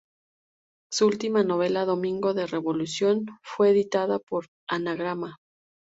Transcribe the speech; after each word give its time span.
Su 0.91 1.05
última 1.05 1.43
novela 1.43 1.85
"Domingo 1.85 2.33
de 2.33 2.47
Revolución," 2.47 3.27
fue 3.43 3.69
editada 3.69 4.17
por 4.17 4.47
Anagrama. 4.67 5.37